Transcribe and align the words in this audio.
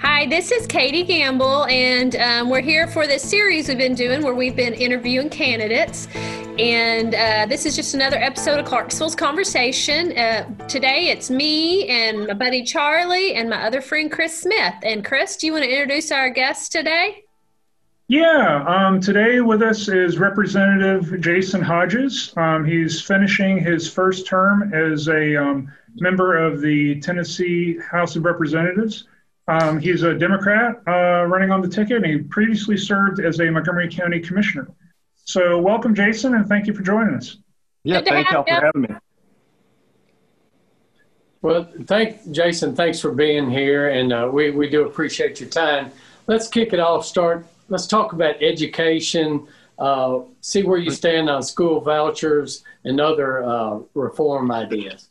Hi, 0.00 0.26
this 0.26 0.52
is 0.52 0.64
Katie 0.68 1.02
Gamble, 1.02 1.64
and 1.66 2.14
um, 2.16 2.50
we're 2.50 2.60
here 2.60 2.86
for 2.86 3.08
this 3.08 3.20
series 3.20 3.66
we've 3.66 3.76
been 3.76 3.96
doing 3.96 4.22
where 4.22 4.34
we've 4.34 4.54
been 4.54 4.74
interviewing 4.74 5.28
candidates. 5.28 6.06
And 6.56 7.16
uh, 7.16 7.46
this 7.48 7.66
is 7.66 7.74
just 7.74 7.94
another 7.94 8.16
episode 8.16 8.60
of 8.60 8.66
Clarksville's 8.66 9.16
Conversation. 9.16 10.16
Uh, 10.16 10.44
today 10.68 11.08
it's 11.08 11.30
me 11.30 11.88
and 11.88 12.28
my 12.28 12.34
buddy 12.34 12.62
Charlie 12.62 13.34
and 13.34 13.50
my 13.50 13.64
other 13.64 13.80
friend 13.80 14.10
Chris 14.10 14.40
Smith. 14.40 14.74
And 14.84 15.04
Chris, 15.04 15.36
do 15.36 15.46
you 15.46 15.52
want 15.52 15.64
to 15.64 15.70
introduce 15.70 16.12
our 16.12 16.30
guest 16.30 16.70
today? 16.70 17.24
Yeah, 18.06 18.64
um, 18.66 19.00
today 19.00 19.40
with 19.40 19.62
us 19.62 19.88
is 19.88 20.18
Representative 20.18 21.20
Jason 21.20 21.60
Hodges. 21.60 22.32
Um, 22.36 22.64
he's 22.64 23.02
finishing 23.02 23.58
his 23.58 23.92
first 23.92 24.28
term 24.28 24.72
as 24.72 25.08
a 25.08 25.36
um, 25.36 25.72
member 25.96 26.36
of 26.36 26.60
the 26.60 27.00
Tennessee 27.00 27.78
House 27.78 28.14
of 28.14 28.24
Representatives. 28.24 29.04
Um, 29.48 29.80
he's 29.80 30.02
a 30.02 30.14
Democrat 30.14 30.76
uh, 30.86 31.24
running 31.24 31.50
on 31.50 31.62
the 31.62 31.68
ticket, 31.68 32.04
and 32.04 32.06
he 32.06 32.18
previously 32.18 32.76
served 32.76 33.18
as 33.18 33.40
a 33.40 33.50
Montgomery 33.50 33.88
County 33.88 34.20
Commissioner. 34.20 34.70
So, 35.24 35.58
welcome, 35.58 35.94
Jason, 35.94 36.34
and 36.34 36.46
thank 36.46 36.66
you 36.66 36.74
for 36.74 36.82
joining 36.82 37.14
us. 37.14 37.38
Yeah, 37.82 38.02
thank 38.02 38.30
you 38.30 38.44
for 38.46 38.50
having 38.50 38.82
me. 38.82 38.88
Well, 41.40 41.68
thank 41.86 42.30
Jason. 42.30 42.74
Thanks 42.74 43.00
for 43.00 43.12
being 43.12 43.50
here, 43.50 43.88
and 43.90 44.12
uh, 44.12 44.28
we 44.30 44.50
we 44.50 44.68
do 44.68 44.86
appreciate 44.86 45.40
your 45.40 45.48
time. 45.48 45.92
Let's 46.26 46.48
kick 46.48 46.72
it 46.72 46.80
off. 46.80 47.06
Start. 47.06 47.46
Let's 47.68 47.86
talk 47.86 48.12
about 48.12 48.42
education. 48.42 49.46
Uh, 49.78 50.20
see 50.40 50.64
where 50.64 50.78
you 50.78 50.90
stand 50.90 51.30
on 51.30 51.42
school 51.42 51.80
vouchers 51.80 52.64
and 52.84 53.00
other 53.00 53.44
uh, 53.44 53.78
reform 53.94 54.50
ideas. 54.50 55.08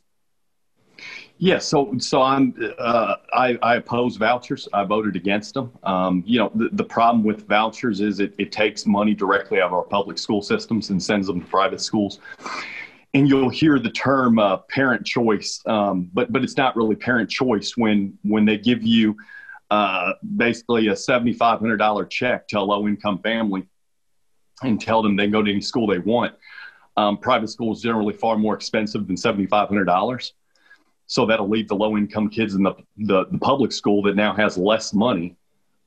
Yes, 1.40 1.68
so 1.68 1.96
so 2.00 2.24
I'm 2.24 2.56
uh, 2.80 3.16
I, 3.32 3.60
I, 3.62 3.76
oppose 3.76 4.18
vouchers. 4.18 4.68
I 4.74 4.84
voted 4.86 5.16
against 5.16 5.54
them. 5.54 5.72
Um, 5.84 6.24
you 6.26 6.40
know, 6.40 6.52
the, 6.56 6.70
the 6.72 6.84
problem 6.84 7.24
with 7.24 7.48
vouchers 7.48 8.02
is 8.02 8.20
it, 8.20 8.34
it 8.40 8.52
takes 8.52 8.88
money 8.88 9.14
directly 9.14 9.62
out 9.62 9.68
of 9.68 9.74
our 9.74 9.84
public 9.84 10.18
school 10.18 10.42
systems 10.42 10.90
and 10.90 11.02
sends 11.02 11.28
them 11.28 11.42
to 11.42 11.46
private 11.46 11.80
schools. 11.80 12.20
And 13.14 13.30
you'll 13.30 13.50
hear 13.50 13.78
the 13.78 13.92
term 13.92 14.40
uh, 14.40 14.58
parent 14.70 15.06
choice, 15.06 15.62
um, 15.68 16.10
but 16.12 16.32
but 16.32 16.44
it's 16.44 16.58
not 16.58 16.76
really 16.76 16.96
parent 16.96 17.30
choice 17.30 17.78
when 17.78 18.18
when 18.24 18.44
they 18.46 18.58
give 18.58 18.82
you 18.82 19.16
uh, 19.70 20.14
basically 20.38 20.88
a 20.88 20.96
seventy 20.96 21.34
five 21.34 21.60
hundred 21.60 21.78
dollar 21.78 22.06
check 22.06 22.48
to 22.48 22.60
a 22.60 22.62
low 22.62 22.88
income 22.88 23.20
family 23.20 23.68
and 24.64 24.82
tell 24.82 25.04
them 25.04 25.16
they 25.16 25.26
can 25.26 25.32
go 25.32 25.44
to 25.44 25.52
any 25.52 25.62
school 25.62 25.86
they 25.86 26.00
want. 26.00 26.34
Um, 26.96 27.20
private 27.20 27.50
schools 27.50 27.84
generally 27.84 28.16
far 28.16 28.38
more 28.38 28.56
expensive 28.56 29.06
than 29.06 29.18
seventy 29.18 29.46
five 29.46 29.68
hundred 29.68 29.86
dollars. 29.86 30.34
So 31.08 31.26
that'll 31.26 31.48
leave 31.48 31.70
the 31.70 31.76
low 31.76 31.98
income 31.98 32.30
kids 32.30 32.54
in 32.54 32.64
the, 32.64 32.74
the, 32.98 33.26
the, 33.32 33.38
public 33.38 33.72
school 33.72 34.02
that 34.04 34.16
now 34.16 34.34
has 34.36 34.58
less 34.58 34.94
money 34.94 35.38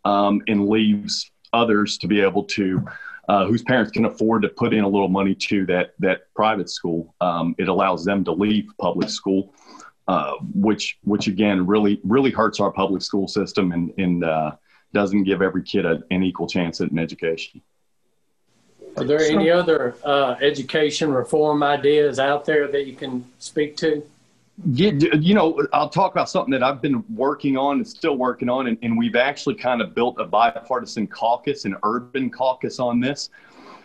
um, 0.06 0.42
and 0.48 0.68
leaves 0.68 1.30
others 1.52 1.98
to 1.98 2.06
be 2.08 2.22
able 2.22 2.44
to, 2.44 2.82
uh, 3.28 3.44
whose 3.44 3.62
parents 3.62 3.92
can 3.92 4.06
afford 4.06 4.42
to 4.42 4.48
put 4.48 4.72
in 4.72 4.82
a 4.82 4.88
little 4.88 5.08
money 5.08 5.34
to 5.34 5.66
that, 5.66 5.92
that 5.98 6.32
private 6.34 6.70
school. 6.70 7.14
Um, 7.20 7.54
it 7.58 7.68
allows 7.68 8.02
them 8.02 8.24
to 8.24 8.32
leave 8.32 8.70
public 8.80 9.10
school, 9.10 9.52
uh, 10.08 10.32
which, 10.54 10.98
which 11.04 11.26
again 11.26 11.66
really, 11.66 12.00
really 12.02 12.30
hurts 12.30 12.58
our 12.58 12.70
public 12.70 13.02
school 13.02 13.28
system 13.28 13.72
and, 13.72 13.92
and 13.98 14.24
uh, 14.24 14.52
doesn't 14.94 15.24
give 15.24 15.42
every 15.42 15.62
kid 15.62 15.84
a, 15.84 16.02
an 16.10 16.22
equal 16.22 16.46
chance 16.46 16.80
at 16.80 16.90
an 16.90 16.98
education. 16.98 17.60
Are 18.96 19.04
there 19.04 19.20
any 19.20 19.50
other 19.50 19.94
uh, 20.02 20.36
education 20.40 21.12
reform 21.12 21.62
ideas 21.62 22.18
out 22.18 22.46
there 22.46 22.66
that 22.68 22.86
you 22.86 22.94
can 22.94 23.24
speak 23.38 23.76
to? 23.78 24.02
You 24.66 25.34
know, 25.34 25.66
I'll 25.72 25.88
talk 25.88 26.12
about 26.12 26.28
something 26.28 26.50
that 26.52 26.62
I've 26.62 26.82
been 26.82 27.04
working 27.08 27.56
on 27.56 27.76
and 27.76 27.88
still 27.88 28.16
working 28.16 28.48
on, 28.48 28.66
and, 28.66 28.76
and, 28.82 28.96
we've 28.98 29.16
actually 29.16 29.54
kind 29.54 29.80
of 29.80 29.94
built 29.94 30.16
a 30.18 30.24
bipartisan 30.24 31.06
caucus, 31.06 31.64
an 31.64 31.76
urban 31.82 32.30
caucus 32.30 32.78
on 32.78 33.00
this. 33.00 33.30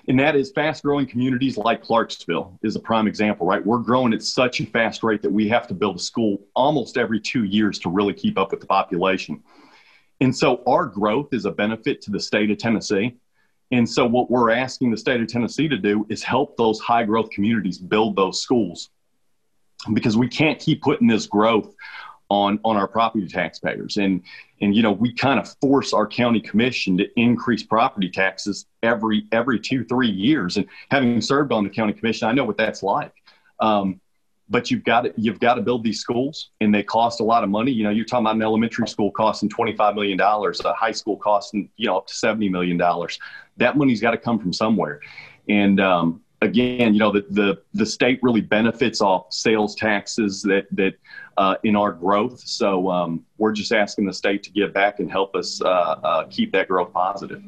And 0.08 0.20
that 0.20 0.36
is 0.36 0.52
fast 0.52 0.84
growing 0.84 1.08
communities 1.08 1.58
like 1.58 1.82
Clarksville 1.82 2.60
is 2.62 2.76
a 2.76 2.80
prime 2.80 3.08
example, 3.08 3.48
right? 3.48 3.66
We're 3.66 3.80
growing 3.80 4.14
at 4.14 4.22
such 4.22 4.60
a 4.60 4.66
fast 4.66 5.02
rate 5.02 5.22
that 5.24 5.32
we 5.32 5.48
have 5.50 5.68
to 5.68 5.74
build 5.74 5.96
a 5.96 6.00
school 6.00 6.42
almost 6.56 6.98
every 6.98 7.20
two 7.20 7.44
years 7.44 7.80
to 7.80 7.90
really 7.90 8.14
keep 8.14 8.38
up 8.38 8.52
with 8.52 8.60
the 8.60 8.68
population. 8.68 9.42
And 10.22 10.36
so 10.36 10.62
our 10.68 10.86
growth 10.86 11.34
is 11.34 11.46
a 11.46 11.52
benefit 11.52 12.02
to 12.04 12.12
the 12.12 12.20
state 12.20 12.52
of 12.52 12.58
Tennessee. 12.58 13.16
And 13.72 13.90
so 13.90 14.06
what 14.06 14.30
we're 14.30 14.52
asking 14.52 14.92
the 14.92 14.98
state 14.98 15.22
of 15.22 15.28
Tennessee 15.28 15.68
to 15.68 15.78
do 15.78 16.06
is 16.10 16.22
help 16.22 16.56
those 16.56 16.80
high 16.80 17.04
growth 17.04 17.32
communities 17.32 17.80
build 17.80 18.16
those 18.16 18.42
schools 18.42 18.92
because 19.94 20.18
we 20.18 20.28
can't 20.28 20.60
keep 20.60 20.82
putting 20.82 21.08
this 21.08 21.28
growth 21.28 21.74
on 22.30 22.60
on 22.64 22.76
our 22.78 22.88
property 22.88 23.28
taxpayers. 23.28 23.98
And 23.98 24.24
and 24.62 24.76
you 24.76 24.82
know 24.82 24.92
we 24.92 25.14
kind 25.14 25.40
of 25.40 25.54
force 25.62 25.94
our 25.94 26.08
county 26.08 26.40
commission 26.40 26.98
to 26.98 27.08
increase 27.20 27.64
property 27.64 28.10
taxes 28.10 28.66
every 28.84 29.28
every 29.32 29.60
two 29.60 29.84
three 29.86 30.10
years. 30.10 30.58
And 30.58 30.66
having 30.90 31.22
served 31.22 31.52
on 31.52 31.64
the 31.64 31.70
county 31.70 31.94
commission 31.94 32.28
i 32.28 32.32
know 32.32 32.46
what 32.46 32.58
that's 32.58 32.84
like. 32.84 33.14
Um, 33.60 34.02
but 34.50 34.70
you've 34.70 34.84
got 34.84 35.02
to 35.02 35.14
you've 35.18 35.40
got 35.40 35.56
to 35.56 35.62
build 35.62 35.84
these 35.84 36.00
schools 36.00 36.52
and 36.62 36.74
they 36.74 36.84
cost 36.84 37.20
a 37.20 37.24
lot 37.24 37.44
of 37.44 37.50
money. 37.50 37.72
You 37.72 37.84
know 37.84 37.90
you're 37.90 38.06
talking 38.06 38.26
about 38.26 38.36
an 38.36 38.44
elementary 38.44 38.88
school 38.88 39.12
costing 39.12 39.50
25 39.50 39.96
million 39.96 40.18
dollars 40.18 40.60
a 40.62 40.74
high 40.74 40.92
school 40.92 41.18
costing 41.18 41.70
you 41.78 41.88
know 41.88 41.98
up 41.98 42.08
to 42.08 42.14
70 42.14 42.50
million 42.50 42.78
dollars. 42.78 43.20
That 43.58 43.78
money's 43.78 44.02
got 44.02 44.12
to 44.12 44.18
come 44.18 44.40
from 44.40 44.54
somewhere. 44.54 45.00
And 45.48 45.80
um, 45.80 46.22
again, 46.46 46.94
you 46.94 47.00
know, 47.00 47.12
the, 47.12 47.26
the, 47.30 47.62
the 47.74 47.86
state 47.86 48.20
really 48.22 48.42
benefits 48.42 49.02
off 49.02 49.34
sales 49.34 49.76
taxes 49.76 50.42
that, 50.44 50.68
that 50.72 50.94
uh, 51.38 51.56
in 51.64 51.76
our 51.76 51.92
growth. 51.92 52.40
So 52.40 52.90
um, 52.90 53.26
we're 53.38 53.52
just 53.52 53.74
asking 53.74 54.06
the 54.06 54.14
state 54.14 54.44
to 54.44 54.52
give 54.52 54.74
back 54.74 55.00
and 55.00 55.12
help 55.12 55.36
us 55.36 55.62
uh, 55.62 55.68
uh, 55.68 56.24
keep 56.30 56.52
that 56.54 56.68
growth 56.68 56.94
positive. 56.94 57.44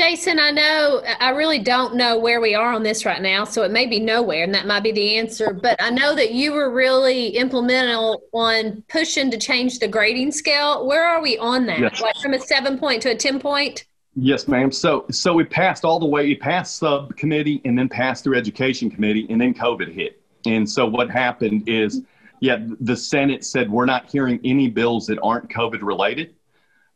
Jason, 0.00 0.38
I 0.38 0.50
know 0.50 1.02
I 1.20 1.28
really 1.30 1.58
don't 1.58 1.94
know 1.94 2.18
where 2.18 2.40
we 2.40 2.54
are 2.54 2.72
on 2.72 2.82
this 2.82 3.04
right 3.04 3.20
now, 3.20 3.44
so 3.44 3.64
it 3.64 3.70
may 3.70 3.84
be 3.84 4.00
nowhere, 4.00 4.44
and 4.44 4.54
that 4.54 4.66
might 4.66 4.82
be 4.82 4.92
the 4.92 5.18
answer. 5.18 5.52
But 5.52 5.76
I 5.78 5.90
know 5.90 6.14
that 6.14 6.32
you 6.32 6.52
were 6.52 6.70
really 6.70 7.28
implemental 7.36 8.22
on 8.32 8.82
pushing 8.88 9.30
to 9.30 9.36
change 9.36 9.78
the 9.78 9.88
grading 9.88 10.32
scale. 10.32 10.86
Where 10.86 11.04
are 11.04 11.20
we 11.20 11.36
on 11.36 11.66
that? 11.66 11.80
Yes. 11.80 12.00
Like 12.00 12.16
from 12.22 12.32
a 12.32 12.40
seven 12.40 12.78
point 12.78 13.02
to 13.02 13.10
a 13.10 13.14
10 13.14 13.40
point? 13.40 13.84
Yes, 14.16 14.48
ma'am. 14.48 14.72
So, 14.72 15.06
so 15.10 15.38
it 15.38 15.50
passed 15.50 15.84
all 15.84 16.00
the 16.00 16.06
way. 16.06 16.30
It 16.30 16.40
passed 16.40 16.76
subcommittee 16.76 17.60
and 17.64 17.78
then 17.78 17.88
passed 17.88 18.24
through 18.24 18.36
education 18.36 18.90
committee, 18.90 19.26
and 19.30 19.40
then 19.40 19.54
COVID 19.54 19.92
hit. 19.92 20.20
And 20.46 20.68
so 20.68 20.86
what 20.86 21.10
happened 21.10 21.68
is, 21.68 22.02
yeah, 22.40 22.66
the 22.80 22.96
Senate 22.96 23.44
said 23.44 23.70
we're 23.70 23.86
not 23.86 24.10
hearing 24.10 24.40
any 24.44 24.68
bills 24.68 25.06
that 25.06 25.18
aren't 25.22 25.48
COVID 25.48 25.82
related, 25.82 26.34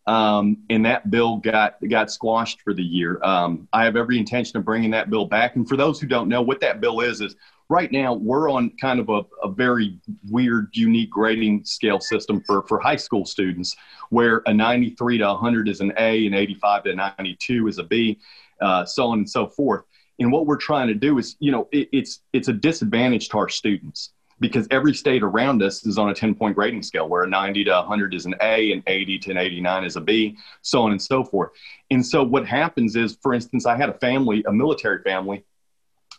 um, 0.07 0.59
and 0.69 0.85
that 0.85 1.11
bill 1.11 1.39
got 1.39 1.77
got 1.89 2.11
squashed 2.11 2.61
for 2.63 2.75
the 2.75 2.83
year. 2.83 3.23
Um, 3.23 3.69
I 3.73 3.85
have 3.85 3.97
every 3.97 4.19
intention 4.19 4.59
of 4.59 4.65
bringing 4.65 4.91
that 4.91 5.11
bill 5.11 5.25
back. 5.25 5.57
And 5.57 5.69
for 5.69 5.77
those 5.77 6.01
who 6.01 6.07
don't 6.07 6.29
know 6.29 6.43
what 6.43 6.61
that 6.61 6.81
bill 6.81 7.01
is, 7.01 7.21
is 7.21 7.37
right 7.69 7.91
now 7.91 8.13
we're 8.13 8.51
on 8.51 8.71
kind 8.81 9.01
of 9.01 9.09
a, 9.09 9.23
a 9.43 9.51
very 9.51 9.99
weird, 10.31 10.69
unique 10.75 11.11
grading 11.11 11.65
scale 11.65 12.01
system 12.01 12.43
for, 12.43 12.67
for 12.69 12.79
high 12.79 12.97
school 12.97 13.25
students, 13.25 13.75
where 14.11 14.43
a 14.47 14.53
93 14.53 15.19
to 15.19 15.27
100 15.27 15.69
is 15.69 15.81
an 15.81 15.93
A 15.97 16.27
and 16.27 16.35
85 16.35 16.85
to 16.85 16.95
92 16.95 17.69
is 17.69 17.79
a 17.79 17.85
B, 17.85 18.19
uh, 18.61 18.85
so 18.85 19.07
on 19.07 19.19
and 19.19 19.31
so 19.31 19.47
forth. 19.47 19.85
And 20.21 20.31
what 20.31 20.47
we're 20.47 20.57
trying 20.57 20.89
to 20.89 20.95
do 20.95 21.19
is, 21.19 21.37
you 21.41 21.51
know, 21.51 21.69
it, 21.73 21.89
it's 21.93 22.21
it's 22.33 22.49
a 22.49 22.53
disadvantage 22.53 23.31
to 23.31 23.39
our 23.39 23.49
students 23.49 24.14
because 24.41 24.67
every 24.71 24.95
state 24.95 25.23
around 25.23 25.63
us 25.63 25.87
is 25.87 25.99
on 25.99 26.11
a 26.11 26.15
10 26.15 26.35
point 26.35 26.55
grading 26.55 26.83
scale 26.83 27.09
where 27.09 27.23
a 27.23 27.29
90 27.29 27.65
to 27.65 27.71
100 27.71 28.15
is 28.15 28.27
an 28.27 28.35
A 28.41 28.73
and 28.73 28.83
80 28.87 29.19
to 29.21 29.31
an 29.31 29.39
89 29.39 29.85
is 29.85 29.97
a 29.97 30.01
B, 30.01 30.37
so 30.63 30.83
on 30.83 30.93
and 30.93 31.01
so 31.01 31.25
forth. 31.25 31.51
And 31.91 32.05
so 32.05 32.23
what 32.23 32.47
happens 32.47 32.97
is, 32.97 33.17
for 33.23 33.35
instance, 33.35 33.67
I 33.67 33.77
had 33.77 33.89
a 33.89 33.95
family, 33.95 34.45
a 34.47 34.53
military 34.53 35.03
family 35.03 35.45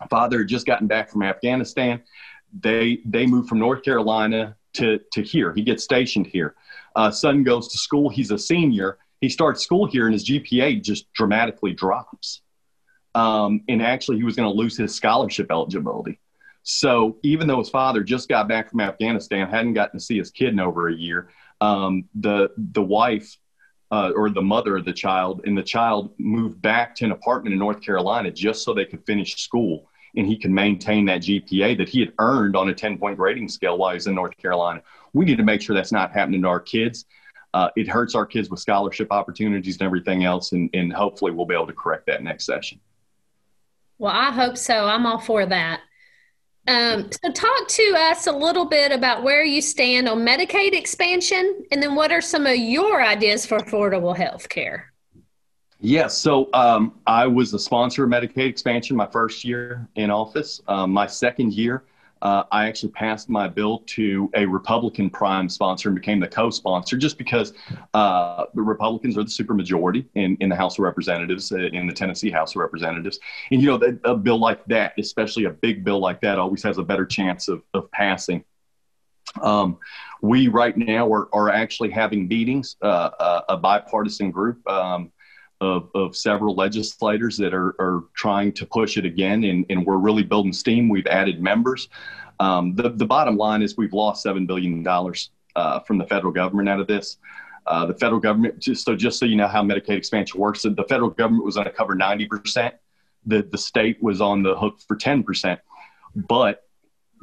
father 0.09 0.39
had 0.39 0.47
just 0.47 0.65
gotten 0.65 0.87
back 0.87 1.09
from 1.09 1.23
Afghanistan. 1.23 2.01
They 2.57 2.99
they 3.05 3.25
moved 3.25 3.49
from 3.49 3.59
North 3.59 3.83
Carolina 3.83 4.55
to 4.73 4.99
to 5.11 5.21
here. 5.21 5.53
He 5.53 5.63
gets 5.63 5.83
stationed 5.83 6.27
here. 6.27 6.55
Uh, 6.95 7.11
son 7.11 7.43
goes 7.43 7.67
to 7.69 7.77
school. 7.77 8.09
He's 8.09 8.31
a 8.31 8.37
senior. 8.37 8.97
He 9.21 9.29
starts 9.29 9.63
school 9.63 9.85
here, 9.85 10.05
and 10.05 10.13
his 10.13 10.27
GPA 10.27 10.81
just 10.81 11.11
dramatically 11.13 11.73
drops. 11.73 12.41
Um, 13.13 13.61
and 13.69 13.81
actually, 13.81 14.17
he 14.17 14.23
was 14.23 14.35
going 14.35 14.49
to 14.49 14.55
lose 14.55 14.77
his 14.77 14.93
scholarship 14.93 15.51
eligibility. 15.51 16.19
So 16.65 17.17
even 17.21 17.47
though 17.47 17.59
his 17.59 17.69
father 17.69 18.03
just 18.03 18.27
got 18.27 18.47
back 18.47 18.71
from 18.71 18.81
Afghanistan, 18.81 19.47
hadn't 19.47 19.75
gotten 19.75 19.99
to 19.99 20.03
see 20.03 20.17
his 20.17 20.31
kid 20.31 20.49
in 20.49 20.59
over 20.59 20.89
a 20.89 20.93
year, 20.93 21.29
um, 21.61 22.05
the 22.15 22.49
the 22.57 22.81
wife 22.81 23.37
uh, 23.91 24.11
or 24.15 24.31
the 24.31 24.41
mother 24.41 24.75
of 24.75 24.83
the 24.83 24.91
child, 24.91 25.41
and 25.45 25.55
the 25.55 25.63
child 25.63 26.13
moved 26.17 26.59
back 26.61 26.95
to 26.95 27.05
an 27.05 27.11
apartment 27.11 27.53
in 27.53 27.59
North 27.59 27.81
Carolina 27.81 28.31
just 28.31 28.63
so 28.63 28.73
they 28.73 28.83
could 28.83 29.05
finish 29.05 29.35
school 29.35 29.87
and 30.17 30.25
he 30.25 30.37
could 30.37 30.51
maintain 30.51 31.05
that 31.05 31.21
GPA 31.21 31.77
that 31.77 31.89
he 31.89 31.99
had 31.99 32.13
earned 32.19 32.55
on 32.55 32.69
a 32.69 32.73
10 32.73 32.97
point 32.97 33.17
grading 33.17 33.47
scale 33.47 33.77
while 33.77 33.93
he's 33.93 34.07
in 34.07 34.15
North 34.15 34.35
Carolina. 34.37 34.81
We 35.13 35.25
need 35.25 35.37
to 35.37 35.43
make 35.43 35.61
sure 35.61 35.75
that's 35.75 35.91
not 35.91 36.11
happening 36.11 36.41
to 36.41 36.47
our 36.47 36.59
kids. 36.59 37.05
Uh, 37.53 37.69
it 37.75 37.87
hurts 37.87 38.15
our 38.15 38.25
kids 38.25 38.49
with 38.49 38.59
scholarship 38.59 39.11
opportunities 39.11 39.75
and 39.75 39.83
everything 39.83 40.25
else, 40.25 40.51
and, 40.51 40.69
and 40.73 40.91
hopefully 40.91 41.31
we'll 41.31 41.45
be 41.45 41.53
able 41.53 41.67
to 41.67 41.73
correct 41.73 42.05
that 42.07 42.21
next 42.23 42.45
session. 42.45 42.79
Well, 43.97 44.11
I 44.11 44.31
hope 44.31 44.57
so. 44.57 44.87
I'm 44.87 45.05
all 45.05 45.19
for 45.19 45.45
that. 45.45 45.81
Um, 46.67 47.09
so, 47.11 47.31
talk 47.31 47.67
to 47.67 47.95
us 47.95 48.25
a 48.25 48.31
little 48.31 48.65
bit 48.65 48.91
about 48.91 49.21
where 49.21 49.43
you 49.43 49.61
stand 49.61 50.09
on 50.09 50.25
Medicaid 50.25 50.73
expansion, 50.73 51.63
and 51.71 51.81
then 51.81 51.93
what 51.93 52.11
are 52.11 52.21
some 52.21 52.47
of 52.47 52.55
your 52.55 53.03
ideas 53.03 53.45
for 53.45 53.59
affordable 53.59 54.15
health 54.15 54.49
care? 54.49 54.91
Yes, 55.79 56.17
so 56.17 56.49
um, 56.53 56.99
I 57.05 57.27
was 57.27 57.53
a 57.53 57.59
sponsor 57.59 58.05
of 58.05 58.09
Medicaid 58.09 58.49
expansion 58.49 58.95
my 58.95 59.05
first 59.05 59.43
year 59.45 59.87
in 59.95 60.09
office. 60.09 60.61
Um, 60.67 60.91
my 60.91 61.05
second 61.05 61.53
year, 61.53 61.83
uh, 62.21 62.43
I 62.51 62.67
actually 62.67 62.91
passed 62.91 63.29
my 63.29 63.47
bill 63.47 63.83
to 63.87 64.29
a 64.35 64.45
Republican 64.45 65.09
prime 65.09 65.49
sponsor 65.49 65.89
and 65.89 65.95
became 65.95 66.19
the 66.19 66.27
co-sponsor 66.27 66.97
just 66.97 67.17
because 67.17 67.53
uh, 67.93 68.45
the 68.53 68.61
Republicans 68.61 69.17
are 69.17 69.23
the 69.23 69.29
supermajority 69.29 70.05
in, 70.15 70.37
in 70.39 70.49
the 70.49 70.55
House 70.55 70.79
of 70.79 70.83
Representatives, 70.83 71.51
uh, 71.51 71.57
in 71.57 71.87
the 71.87 71.93
Tennessee 71.93 72.31
House 72.31 72.55
of 72.55 72.61
Representatives. 72.61 73.19
And, 73.51 73.61
you 73.61 73.67
know, 73.67 73.97
a 74.05 74.15
bill 74.15 74.39
like 74.39 74.65
that, 74.65 74.93
especially 74.97 75.45
a 75.45 75.51
big 75.51 75.83
bill 75.83 75.99
like 75.99 76.21
that, 76.21 76.39
always 76.39 76.63
has 76.63 76.77
a 76.77 76.83
better 76.83 77.05
chance 77.05 77.47
of, 77.47 77.61
of 77.73 77.91
passing. 77.91 78.43
Um, 79.41 79.77
we 80.21 80.47
right 80.47 80.77
now 80.77 81.11
are, 81.11 81.27
are 81.33 81.49
actually 81.49 81.91
having 81.91 82.27
meetings, 82.27 82.77
uh, 82.81 83.09
uh, 83.19 83.41
a 83.49 83.57
bipartisan 83.57 84.31
group. 84.31 84.65
Um, 84.67 85.11
of, 85.61 85.89
of 85.95 86.15
several 86.15 86.55
legislators 86.55 87.37
that 87.37 87.53
are, 87.53 87.75
are 87.79 88.03
trying 88.13 88.51
to 88.53 88.65
push 88.65 88.97
it 88.97 89.05
again, 89.05 89.43
and, 89.45 89.65
and 89.69 89.85
we're 89.85 89.97
really 89.97 90.23
building 90.23 90.53
steam. 90.53 90.89
We've 90.89 91.07
added 91.07 91.41
members. 91.41 91.89
Um, 92.39 92.75
the, 92.75 92.89
the 92.89 93.05
bottom 93.05 93.37
line 93.37 93.61
is 93.61 93.77
we've 93.77 93.93
lost 93.93 94.25
$7 94.25 94.45
billion 94.45 94.85
uh, 95.55 95.79
from 95.81 95.97
the 95.97 96.05
federal 96.05 96.33
government 96.33 96.69
out 96.69 96.79
of 96.79 96.87
this. 96.87 97.17
Uh, 97.65 97.85
the 97.85 97.95
federal 97.95 98.19
government, 98.19 98.59
just 98.59 98.85
so 98.85 98.95
just 98.95 99.17
so 99.17 99.25
you 99.25 99.35
know 99.35 99.47
how 99.47 99.63
Medicaid 99.63 99.97
expansion 99.97 100.39
works, 100.39 100.61
the 100.61 100.85
federal 100.87 101.09
government 101.09 101.43
was 101.43 101.55
going 101.55 101.65
to 101.65 101.73
cover 101.73 101.95
90%. 101.95 102.73
The, 103.25 103.41
the 103.41 103.57
state 103.57 104.01
was 104.03 104.21
on 104.21 104.43
the 104.43 104.55
hook 104.55 104.79
for 104.87 104.95
10%. 104.95 105.57
But 106.15 106.64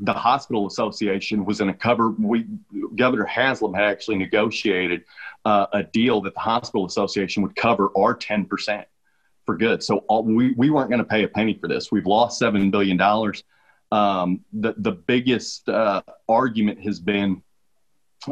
the 0.00 0.12
hospital 0.12 0.66
association 0.66 1.44
was 1.44 1.60
in 1.60 1.68
a 1.68 1.74
cover 1.74 2.10
we 2.10 2.46
governor 2.96 3.26
haslam 3.26 3.74
had 3.74 3.84
actually 3.84 4.16
negotiated 4.16 5.04
uh, 5.44 5.66
a 5.72 5.82
deal 5.82 6.20
that 6.20 6.34
the 6.34 6.40
hospital 6.40 6.86
association 6.86 7.42
would 7.42 7.54
cover 7.56 7.90
our 7.96 8.16
10% 8.16 8.84
for 9.44 9.56
good. 9.56 9.82
So 9.82 9.98
all, 10.08 10.22
we, 10.22 10.52
we 10.52 10.70
weren't 10.70 10.88
going 10.88 11.00
to 11.00 11.04
pay 11.04 11.24
a 11.24 11.28
penny 11.28 11.58
for 11.60 11.66
this. 11.66 11.90
We've 11.90 12.06
lost 12.06 12.40
$7 12.40 12.70
billion 12.70 12.96
um, 13.92 14.40
the, 14.54 14.74
the 14.78 14.92
biggest 14.92 15.68
uh, 15.68 16.02
argument 16.28 16.80
has 16.82 16.98
been 16.98 17.42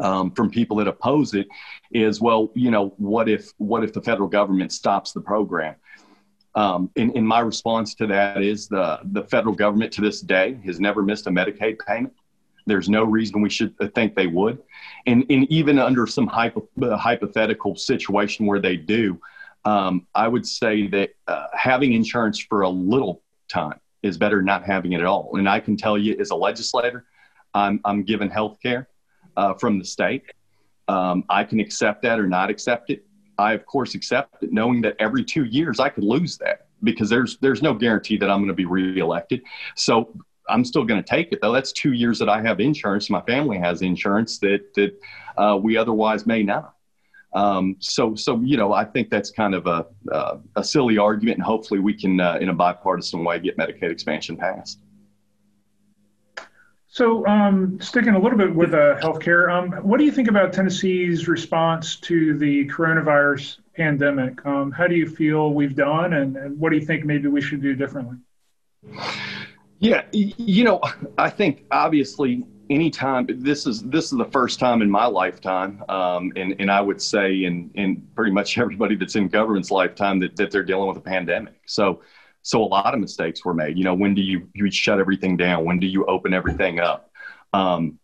um, 0.01 0.31
from 0.31 0.49
people 0.49 0.77
that 0.77 0.87
oppose 0.87 1.33
it 1.33 1.47
is 1.91 2.21
well 2.21 2.49
you 2.55 2.71
know 2.71 2.93
what 2.97 3.27
if 3.27 3.51
what 3.57 3.83
if 3.83 3.91
the 3.91 4.01
federal 4.01 4.29
government 4.29 4.71
stops 4.71 5.11
the 5.11 5.19
program 5.19 5.75
um, 6.55 6.89
my 6.95 7.39
response 7.39 7.95
to 7.95 8.07
that 8.07 8.41
is 8.41 8.67
the, 8.67 8.99
the 9.11 9.23
federal 9.23 9.55
government 9.55 9.91
to 9.93 10.01
this 10.01 10.21
day 10.21 10.59
has 10.65 10.79
never 10.79 11.01
missed 11.01 11.27
a 11.27 11.29
Medicaid 11.29 11.79
payment. 11.87 12.13
There's 12.65 12.89
no 12.89 13.03
reason 13.03 13.41
we 13.41 13.49
should 13.49 13.75
think 13.95 14.15
they 14.15 14.27
would. 14.27 14.61
And, 15.07 15.25
and 15.29 15.49
even 15.51 15.79
under 15.79 16.05
some 16.05 16.27
hypo, 16.27 16.67
uh, 16.81 16.97
hypothetical 16.97 17.75
situation 17.75 18.45
where 18.45 18.59
they 18.59 18.75
do, 18.75 19.19
um, 19.65 20.07
I 20.13 20.27
would 20.27 20.45
say 20.45 20.87
that 20.87 21.11
uh, 21.27 21.47
having 21.53 21.93
insurance 21.93 22.39
for 22.39 22.61
a 22.61 22.69
little 22.69 23.23
time 23.47 23.79
is 24.03 24.17
better 24.17 24.37
than 24.37 24.45
not 24.45 24.63
having 24.63 24.93
it 24.93 24.99
at 24.99 25.05
all. 25.05 25.35
And 25.35 25.47
I 25.47 25.59
can 25.59 25.77
tell 25.77 25.97
you, 25.97 26.17
as 26.19 26.31
a 26.31 26.35
legislator, 26.35 27.05
I'm, 27.53 27.79
I'm 27.85 28.03
given 28.03 28.29
health 28.29 28.57
care 28.61 28.89
uh, 29.37 29.53
from 29.53 29.79
the 29.79 29.85
state. 29.85 30.23
Um, 30.87 31.23
I 31.29 31.43
can 31.43 31.59
accept 31.59 32.01
that 32.03 32.19
or 32.19 32.27
not 32.27 32.49
accept 32.49 32.89
it. 32.89 33.05
I 33.41 33.53
of 33.53 33.65
course 33.65 33.95
accept 33.95 34.43
it, 34.43 34.51
knowing 34.51 34.81
that 34.81 34.95
every 34.99 35.23
two 35.23 35.45
years 35.45 35.79
I 35.79 35.89
could 35.89 36.03
lose 36.03 36.37
that 36.37 36.67
because 36.83 37.09
there's 37.09 37.37
there's 37.37 37.61
no 37.61 37.73
guarantee 37.73 38.17
that 38.17 38.29
I'm 38.29 38.39
going 38.39 38.47
to 38.47 38.53
be 38.53 38.65
reelected. 38.65 39.41
So 39.75 40.13
I'm 40.49 40.65
still 40.65 40.83
going 40.83 41.01
to 41.01 41.09
take 41.09 41.31
it 41.31 41.39
though. 41.41 41.51
That's 41.51 41.71
two 41.71 41.93
years 41.93 42.19
that 42.19 42.29
I 42.29 42.41
have 42.41 42.59
insurance. 42.59 43.09
My 43.09 43.21
family 43.21 43.57
has 43.57 43.81
insurance 43.81 44.39
that 44.39 44.73
that 44.75 44.99
uh, 45.37 45.57
we 45.57 45.77
otherwise 45.77 46.25
may 46.25 46.43
not. 46.43 46.75
Um, 47.33 47.77
so 47.79 48.13
so 48.15 48.39
you 48.41 48.57
know 48.57 48.73
I 48.73 48.85
think 48.85 49.09
that's 49.09 49.31
kind 49.31 49.55
of 49.55 49.65
a 49.65 49.85
uh, 50.11 50.37
a 50.55 50.63
silly 50.63 50.97
argument, 50.97 51.37
and 51.37 51.45
hopefully 51.45 51.79
we 51.79 51.93
can 51.93 52.19
uh, 52.19 52.37
in 52.41 52.49
a 52.49 52.53
bipartisan 52.53 53.23
way 53.23 53.39
get 53.39 53.57
Medicaid 53.57 53.91
expansion 53.91 54.37
passed. 54.37 54.79
So, 56.93 57.25
um, 57.25 57.79
sticking 57.79 58.15
a 58.15 58.19
little 58.19 58.37
bit 58.37 58.53
with 58.53 58.73
uh, 58.73 58.99
healthcare, 58.99 59.49
um, 59.49 59.71
what 59.81 59.97
do 59.97 60.03
you 60.03 60.11
think 60.11 60.27
about 60.27 60.51
Tennessee's 60.51 61.25
response 61.25 61.95
to 62.01 62.37
the 62.37 62.67
coronavirus 62.67 63.59
pandemic? 63.77 64.45
Um, 64.45 64.71
how 64.73 64.87
do 64.87 64.95
you 64.95 65.07
feel 65.07 65.53
we've 65.53 65.73
done, 65.73 66.11
and, 66.11 66.35
and, 66.35 66.59
what 66.59 66.69
do 66.69 66.75
you 66.75 66.85
think 66.85 67.05
maybe 67.05 67.29
we 67.29 67.39
should 67.39 67.61
do 67.61 67.75
differently? 67.75 68.17
Yeah, 69.79 70.03
you 70.11 70.65
know, 70.65 70.81
I 71.17 71.29
think 71.29 71.63
obviously 71.71 72.43
anytime 72.69 73.25
this 73.39 73.65
is 73.65 73.83
this 73.83 74.11
is 74.11 74.17
the 74.17 74.25
first 74.25 74.59
time 74.59 74.81
in 74.81 74.91
my 74.91 75.05
lifetime, 75.05 75.85
um, 75.87 76.33
and 76.35 76.57
and 76.59 76.69
I 76.69 76.81
would 76.81 77.01
say 77.01 77.45
in 77.45 77.71
in 77.73 78.05
pretty 78.15 78.33
much 78.33 78.57
everybody 78.57 78.97
that's 78.97 79.15
in 79.15 79.29
government's 79.29 79.71
lifetime 79.71 80.19
that 80.19 80.35
that 80.35 80.51
they're 80.51 80.61
dealing 80.61 80.89
with 80.89 80.97
a 80.97 81.01
pandemic. 81.01 81.61
So 81.67 82.01
so 82.41 82.63
a 82.63 82.65
lot 82.65 82.93
of 82.93 82.99
mistakes 82.99 83.45
were 83.45 83.53
made. 83.53 83.77
You 83.77 83.83
know, 83.83 83.93
when 83.93 84.13
do 84.13 84.21
you 84.21 84.47
you 84.53 84.69
shut 84.71 84.99
everything 84.99 85.37
down? 85.37 85.65
When 85.65 85.79
do 85.79 85.87
you 85.87 86.05
open 86.05 86.33
everything 86.33 86.79
up? 86.79 87.11
Um, 87.53 87.99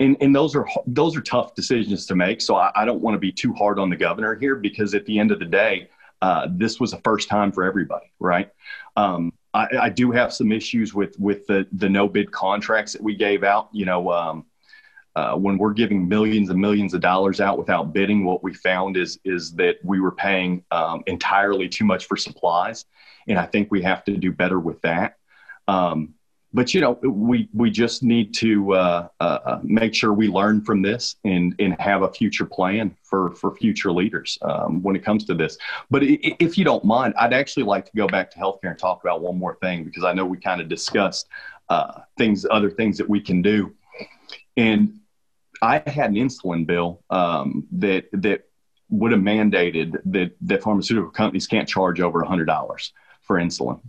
and, 0.00 0.16
and 0.20 0.34
those 0.34 0.54
are 0.54 0.66
those 0.86 1.16
are 1.16 1.20
tough 1.20 1.54
decisions 1.54 2.06
to 2.06 2.14
make. 2.14 2.40
So 2.40 2.56
I, 2.56 2.70
I 2.74 2.84
don't 2.84 3.00
want 3.00 3.14
to 3.14 3.18
be 3.18 3.32
too 3.32 3.52
hard 3.54 3.78
on 3.78 3.90
the 3.90 3.96
governor 3.96 4.34
here 4.34 4.56
because 4.56 4.94
at 4.94 5.06
the 5.06 5.18
end 5.18 5.30
of 5.30 5.38
the 5.38 5.44
day, 5.44 5.88
uh, 6.22 6.48
this 6.50 6.80
was 6.80 6.92
a 6.92 7.00
first 7.00 7.28
time 7.28 7.52
for 7.52 7.64
everybody, 7.64 8.12
right? 8.18 8.50
Um, 8.96 9.32
I, 9.54 9.68
I, 9.82 9.88
do 9.88 10.10
have 10.10 10.32
some 10.32 10.52
issues 10.52 10.94
with 10.94 11.18
with 11.18 11.46
the 11.46 11.66
the 11.72 11.88
no 11.88 12.08
bid 12.08 12.30
contracts 12.30 12.92
that 12.92 13.02
we 13.02 13.14
gave 13.14 13.44
out. 13.44 13.68
You 13.72 13.86
know, 13.86 14.10
um, 14.12 14.46
uh, 15.16 15.34
when 15.34 15.58
we're 15.58 15.72
giving 15.72 16.08
millions 16.08 16.50
and 16.50 16.60
millions 16.60 16.94
of 16.94 17.00
dollars 17.00 17.40
out 17.40 17.58
without 17.58 17.92
bidding, 17.92 18.24
what 18.24 18.42
we 18.42 18.52
found 18.52 18.96
is 18.96 19.18
is 19.24 19.52
that 19.54 19.76
we 19.82 20.00
were 20.00 20.12
paying 20.12 20.64
um, 20.70 21.02
entirely 21.06 21.68
too 21.68 21.84
much 21.84 22.06
for 22.06 22.16
supplies, 22.16 22.84
and 23.28 23.38
I 23.38 23.46
think 23.46 23.70
we 23.70 23.82
have 23.82 24.04
to 24.04 24.16
do 24.16 24.32
better 24.32 24.58
with 24.58 24.80
that. 24.82 25.16
Um, 25.66 26.14
but 26.54 26.72
you 26.72 26.80
know, 26.80 26.92
we 27.02 27.48
we 27.52 27.70
just 27.70 28.02
need 28.02 28.32
to 28.36 28.72
uh, 28.72 29.08
uh, 29.20 29.38
uh 29.44 29.60
make 29.62 29.94
sure 29.94 30.14
we 30.14 30.28
learn 30.28 30.64
from 30.64 30.80
this 30.80 31.16
and 31.24 31.54
and 31.58 31.78
have 31.78 32.02
a 32.02 32.12
future 32.12 32.46
plan 32.46 32.96
for 33.02 33.34
for 33.34 33.54
future 33.54 33.92
leaders 33.92 34.38
um, 34.42 34.82
when 34.82 34.96
it 34.96 35.04
comes 35.04 35.24
to 35.26 35.34
this. 35.34 35.58
But 35.90 36.02
if 36.04 36.56
you 36.56 36.64
don't 36.64 36.84
mind, 36.84 37.14
I'd 37.18 37.34
actually 37.34 37.64
like 37.64 37.84
to 37.86 37.92
go 37.94 38.06
back 38.06 38.30
to 38.30 38.38
healthcare 38.38 38.70
and 38.70 38.78
talk 38.78 39.02
about 39.04 39.20
one 39.20 39.38
more 39.38 39.56
thing 39.56 39.84
because 39.84 40.04
I 40.04 40.14
know 40.14 40.24
we 40.24 40.38
kind 40.38 40.62
of 40.62 40.68
discussed 40.68 41.28
uh, 41.68 42.00
things, 42.16 42.46
other 42.50 42.70
things 42.70 42.96
that 42.96 43.08
we 43.08 43.20
can 43.20 43.42
do, 43.42 43.74
and 44.56 44.98
I 45.60 45.82
had 45.86 46.10
an 46.10 46.16
insulin 46.16 46.66
bill 46.66 47.02
um, 47.10 47.66
that 47.72 48.06
that 48.12 48.44
would 48.88 49.12
have 49.12 49.20
mandated 49.20 49.98
that 50.06 50.34
that 50.40 50.62
pharmaceutical 50.62 51.10
companies 51.10 51.46
can't 51.46 51.68
charge 51.68 52.00
over 52.00 52.24
hundred 52.24 52.46
dollars 52.46 52.94
for 53.28 53.36
insulin. 53.36 53.80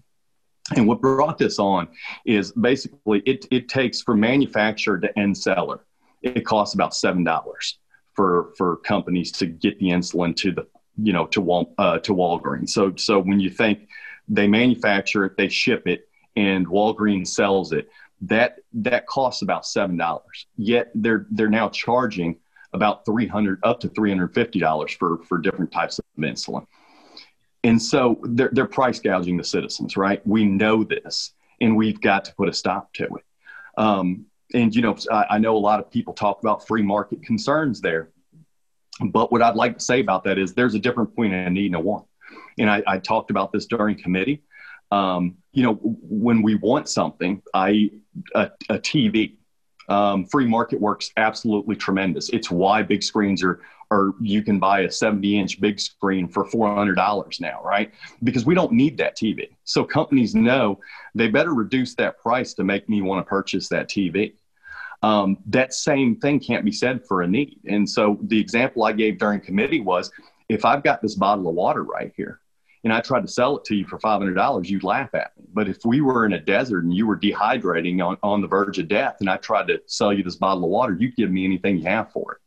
And 0.75 0.87
what 0.87 1.01
brought 1.01 1.39
this 1.39 1.57
on 1.57 1.87
is 2.25 2.51
basically 2.51 3.23
it, 3.25 3.47
it 3.49 3.69
takes 3.69 4.01
from 4.03 4.19
manufacturer 4.19 4.99
to 4.99 5.17
end 5.17 5.35
seller, 5.35 5.79
it 6.21 6.45
costs 6.45 6.75
about 6.75 6.93
seven 6.93 7.23
dollars 7.23 7.79
for 8.13 8.53
for 8.55 8.77
companies 8.77 9.31
to 9.31 9.47
get 9.47 9.79
the 9.79 9.87
insulin 9.87 10.35
to 10.35 10.51
the 10.51 10.67
you 11.01 11.13
know 11.13 11.25
to 11.27 11.41
Wal, 11.41 11.73
uh, 11.79 11.97
to 11.99 12.13
Walgreens. 12.13 12.69
So 12.69 12.93
so 12.95 13.19
when 13.19 13.39
you 13.39 13.49
think 13.49 13.87
they 14.27 14.47
manufacture 14.47 15.25
it, 15.25 15.37
they 15.37 15.49
ship 15.49 15.87
it, 15.87 16.07
and 16.35 16.67
Walgreens 16.67 17.27
sells 17.27 17.71
it, 17.71 17.89
that 18.21 18.57
that 18.73 19.07
costs 19.07 19.41
about 19.41 19.65
seven 19.65 19.97
dollars. 19.97 20.45
Yet 20.55 20.91
they're 20.93 21.25
they're 21.31 21.49
now 21.49 21.69
charging 21.69 22.37
about 22.73 23.05
three 23.05 23.27
hundred 23.27 23.59
up 23.63 23.79
to 23.79 23.89
three 23.89 24.11
hundred 24.11 24.35
fifty 24.35 24.59
dollars 24.59 24.91
for 24.91 25.23
for 25.23 25.39
different 25.39 25.71
types 25.71 25.97
of 25.97 26.05
insulin. 26.19 26.67
And 27.63 27.81
so 27.81 28.19
they're, 28.23 28.49
they're 28.51 28.65
price 28.65 28.99
gouging 28.99 29.37
the 29.37 29.43
citizens, 29.43 29.97
right? 29.97 30.25
We 30.25 30.45
know 30.45 30.83
this, 30.83 31.33
and 31.59 31.75
we've 31.75 31.99
got 31.99 32.25
to 32.25 32.35
put 32.35 32.47
a 32.47 32.53
stop 32.53 32.93
to 32.93 33.03
it. 33.03 33.25
Um, 33.77 34.25
and, 34.53 34.73
you 34.73 34.81
know, 34.81 34.95
I, 35.11 35.25
I 35.31 35.37
know 35.39 35.55
a 35.55 35.59
lot 35.59 35.79
of 35.79 35.91
people 35.91 36.13
talk 36.13 36.39
about 36.41 36.65
free 36.65 36.81
market 36.81 37.23
concerns 37.23 37.81
there. 37.81 38.09
But 39.01 39.31
what 39.31 39.41
I'd 39.41 39.55
like 39.55 39.77
to 39.77 39.83
say 39.83 39.99
about 39.99 40.23
that 40.25 40.37
is 40.37 40.53
there's 40.53 40.75
a 40.75 40.79
difference 40.79 41.11
between 41.11 41.33
a 41.33 41.49
need 41.49 41.67
and 41.67 41.75
a 41.75 41.79
want. 41.79 42.05
And 42.57 42.69
I, 42.69 42.83
I 42.85 42.97
talked 42.97 43.29
about 43.31 43.51
this 43.51 43.65
during 43.65 44.01
committee. 44.01 44.43
Um, 44.91 45.37
you 45.53 45.63
know, 45.63 45.75
when 45.83 46.41
we 46.41 46.55
want 46.55 46.89
something, 46.89 47.41
a 47.55 47.89
TV, 48.69 49.35
um, 49.89 50.25
free 50.25 50.47
market 50.47 50.79
works 50.79 51.11
absolutely 51.17 51.75
tremendous. 51.75 52.29
It's 52.29 52.49
why 52.49 52.83
big 52.83 53.03
screens 53.03 53.43
are 53.43 53.61
or 53.91 54.13
you 54.21 54.43
can 54.43 54.59
buy 54.59 54.81
a 54.81 54.91
70 54.91 55.39
inch 55.39 55.59
big 55.59 55.79
screen 55.79 56.27
for 56.27 56.45
$400 56.45 57.41
now, 57.41 57.61
right? 57.63 57.91
Because 58.23 58.45
we 58.45 58.53
don't 58.53 58.71
need 58.71 58.97
that 58.97 59.17
TV. 59.17 59.49
So 59.63 59.83
companies 59.83 60.35
know 60.35 60.79
they 61.15 61.27
better 61.27 61.53
reduce 61.53 61.95
that 61.95 62.19
price 62.19 62.53
to 62.55 62.63
make 62.63 62.87
me 62.87 63.01
want 63.01 63.25
to 63.25 63.27
purchase 63.27 63.67
that 63.69 63.89
TV. 63.89 64.33
Um, 65.01 65.37
that 65.47 65.73
same 65.73 66.17
thing 66.17 66.39
can't 66.39 66.65
be 66.65 66.71
said 66.71 67.05
for 67.07 67.23
a 67.23 67.27
need. 67.27 67.59
And 67.67 67.89
so 67.89 68.19
the 68.21 68.39
example 68.39 68.83
I 68.83 68.91
gave 68.91 69.17
during 69.17 69.39
committee 69.39 69.79
was 69.79 70.11
if 70.49 70.65
I've 70.65 70.83
got 70.83 71.01
this 71.01 71.15
bottle 71.15 71.47
of 71.47 71.55
water 71.55 71.83
right 71.83 72.11
here 72.15 72.41
and 72.83 72.93
I 72.93 73.01
tried 73.01 73.21
to 73.21 73.27
sell 73.27 73.57
it 73.57 73.65
to 73.65 73.75
you 73.75 73.85
for 73.85 73.99
$500, 73.99 74.69
you'd 74.69 74.83
laugh 74.83 75.13
at 75.13 75.31
me. 75.37 75.45
But 75.53 75.67
if 75.67 75.79
we 75.83 76.01
were 76.01 76.25
in 76.25 76.33
a 76.33 76.39
desert 76.39 76.83
and 76.83 76.93
you 76.93 77.07
were 77.07 77.17
dehydrating 77.17 78.05
on, 78.05 78.17
on 78.23 78.41
the 78.41 78.47
verge 78.47 78.79
of 78.79 78.87
death 78.87 79.17
and 79.19 79.29
I 79.29 79.37
tried 79.37 79.67
to 79.67 79.81
sell 79.85 80.13
you 80.13 80.23
this 80.23 80.37
bottle 80.37 80.63
of 80.63 80.69
water, 80.69 80.95
you'd 80.97 81.15
give 81.15 81.31
me 81.31 81.43
anything 81.43 81.77
you 81.77 81.85
have 81.85 82.11
for 82.11 82.33
it. 82.33 82.37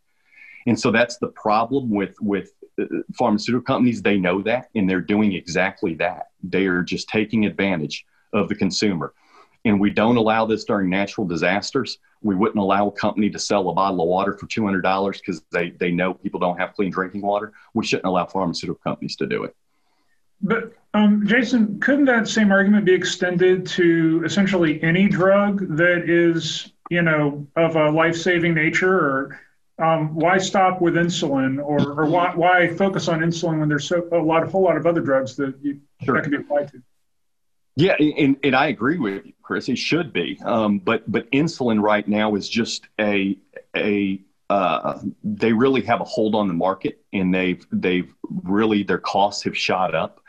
And 0.66 0.78
so 0.78 0.90
that's 0.90 1.18
the 1.18 1.28
problem 1.28 1.90
with, 1.90 2.14
with 2.20 2.52
uh, 2.80 2.84
pharmaceutical 3.14 3.64
companies. 3.64 4.00
They 4.00 4.16
know 4.16 4.40
that 4.42 4.70
and 4.74 4.88
they're 4.88 5.00
doing 5.00 5.34
exactly 5.34 5.94
that. 5.94 6.28
They 6.42 6.66
are 6.66 6.82
just 6.82 7.08
taking 7.08 7.44
advantage 7.44 8.06
of 8.32 8.48
the 8.48 8.54
consumer. 8.54 9.12
And 9.64 9.78
we 9.78 9.90
don't 9.90 10.16
allow 10.16 10.46
this 10.46 10.64
during 10.64 10.88
natural 10.88 11.26
disasters. 11.26 11.98
We 12.22 12.34
wouldn't 12.34 12.58
allow 12.58 12.88
a 12.88 12.92
company 12.92 13.30
to 13.30 13.38
sell 13.38 13.68
a 13.68 13.74
bottle 13.74 14.02
of 14.02 14.08
water 14.08 14.36
for 14.36 14.46
$200 14.46 15.12
because 15.12 15.42
they, 15.52 15.70
they 15.70 15.90
know 15.90 16.14
people 16.14 16.40
don't 16.40 16.58
have 16.58 16.74
clean 16.74 16.90
drinking 16.90 17.22
water. 17.22 17.52
We 17.74 17.84
shouldn't 17.84 18.06
allow 18.06 18.26
pharmaceutical 18.26 18.80
companies 18.82 19.16
to 19.16 19.26
do 19.26 19.44
it. 19.44 19.54
But 20.42 20.72
um, 20.94 21.26
Jason, 21.26 21.80
couldn't 21.80 22.06
that 22.06 22.28
same 22.28 22.52
argument 22.52 22.84
be 22.84 22.92
extended 22.92 23.66
to 23.68 24.22
essentially 24.24 24.82
any 24.82 25.08
drug 25.08 25.76
that 25.76 26.08
is, 26.08 26.72
you 26.90 27.02
know, 27.02 27.46
of 27.56 27.76
a 27.76 27.90
life-saving 27.90 28.54
nature? 28.54 28.94
Or 28.94 29.40
um, 29.78 30.14
why 30.14 30.38
stop 30.38 30.80
with 30.80 30.94
insulin, 30.94 31.58
or, 31.62 32.00
or 32.00 32.06
why, 32.06 32.34
why 32.34 32.68
focus 32.68 33.08
on 33.08 33.20
insulin 33.20 33.60
when 33.60 33.68
there's 33.68 33.88
so, 33.88 34.06
a 34.12 34.18
lot, 34.18 34.42
a 34.42 34.46
whole 34.46 34.62
lot 34.62 34.76
of 34.76 34.86
other 34.86 35.00
drugs 35.00 35.36
that 35.36 35.54
you, 35.62 35.80
sure. 36.02 36.16
that 36.16 36.22
could 36.22 36.32
be 36.32 36.38
applied 36.38 36.70
to? 36.72 36.82
Yeah, 37.74 37.94
and, 37.98 38.36
and 38.44 38.54
I 38.54 38.66
agree 38.66 38.98
with 38.98 39.24
you, 39.24 39.32
Chris. 39.42 39.68
It 39.70 39.78
should 39.78 40.12
be, 40.12 40.38
um, 40.44 40.78
but 40.78 41.10
but 41.10 41.30
insulin 41.30 41.80
right 41.80 42.06
now 42.06 42.34
is 42.34 42.46
just 42.46 42.86
a 43.00 43.38
a 43.74 44.20
uh, 44.50 44.98
they 45.24 45.54
really 45.54 45.80
have 45.80 46.02
a 46.02 46.04
hold 46.04 46.34
on 46.34 46.48
the 46.48 46.54
market, 46.54 47.02
and 47.14 47.34
they've 47.34 47.66
they've 47.72 48.14
really 48.42 48.82
their 48.82 48.98
costs 48.98 49.44
have 49.44 49.56
shot 49.56 49.94
up 49.94 50.21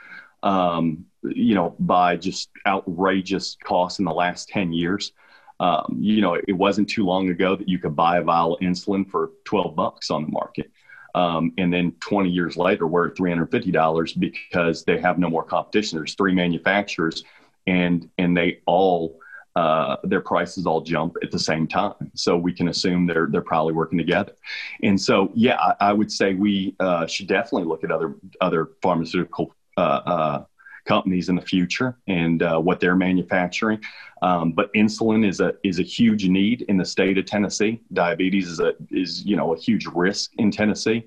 um, 0.44 1.06
you 1.24 1.56
know, 1.56 1.76
by 1.80 2.18
just 2.18 2.50
outrageous 2.68 3.58
costs 3.64 4.00
in 4.00 4.06
the 4.06 4.14
last 4.14 4.50
10 4.50 4.74
years. 4.74 5.14
Um, 5.60 5.98
you 6.00 6.22
know, 6.22 6.36
it 6.36 6.54
wasn't 6.54 6.90
too 6.90 7.06
long 7.06 7.30
ago 7.30 7.56
that 7.56 7.70
you 7.70 7.80
could 7.80 7.96
buy 7.96 8.18
a 8.18 8.22
vial 8.22 8.56
of 8.56 8.60
insulin 8.60 9.10
for 9.10 9.32
12 9.46 9.76
bucks 9.76 10.12
on 10.12 10.24
the 10.24 10.32
market. 10.32 10.70
Um, 11.16 11.54
and 11.58 11.72
then 11.72 11.94
20 12.02 12.30
years 12.30 12.58
later, 12.58 12.88
we're 12.88 13.08
at 13.08 13.16
$350 13.16 14.20
because 14.20 14.84
they 14.84 15.00
have 15.00 15.20
no 15.20 15.30
more 15.30 15.44
competition. 15.44 15.98
There's 15.98 16.16
three 16.16 16.34
manufacturers, 16.34 17.24
and 17.68 18.10
and 18.18 18.36
they 18.36 18.62
all 18.66 19.20
uh, 19.56 19.98
their 20.04 20.22
prices 20.22 20.66
all 20.66 20.82
jump 20.82 21.16
at 21.22 21.30
the 21.30 21.38
same 21.38 21.68
time. 21.68 22.12
So 22.16 22.36
we 22.36 22.52
can 22.52 22.68
assume 22.68 23.06
they're 23.06 23.28
they're 23.30 23.42
probably 23.42 23.74
working 23.74 24.00
together. 24.00 24.34
And 24.82 25.00
so, 25.00 25.32
yeah, 25.36 25.58
I, 25.60 25.90
I 25.90 25.94
would 25.94 26.12
say 26.12 26.34
we 26.34 26.76
uh, 26.80 27.06
should 27.06 27.28
definitely 27.28 27.68
look 27.68 27.84
at 27.84 27.92
other 27.92 28.16
other 28.42 28.72
pharmaceutical 28.82 29.54
uh, 29.78 29.80
uh, 30.06 30.46
companies 30.86 31.30
in 31.30 31.36
the 31.36 31.42
future 31.42 31.98
and 32.08 32.44
uh, 32.44 32.60
what 32.60 32.80
they're 32.80 32.96
manufacturing. 32.96 33.80
Um, 34.22 34.52
but 34.52 34.74
insulin 34.74 35.28
is 35.28 35.40
a 35.40 35.54
is 35.64 35.80
a 35.80 35.84
huge 35.84 36.28
need 36.28 36.64
in 36.64 36.78
the 36.78 36.86
state 36.86 37.18
of 37.18 37.26
Tennessee. 37.26 37.82
Diabetes 37.92 38.48
is 38.48 38.60
a 38.60 38.74
is 38.90 39.26
you 39.26 39.36
know 39.36 39.54
a 39.54 39.58
huge 39.58 39.86
risk 39.88 40.32
in 40.38 40.52
Tennessee. 40.52 41.06